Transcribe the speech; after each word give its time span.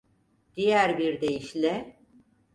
Diğer 0.55 0.97
bir 0.97 1.21
deyişle… 1.21 1.99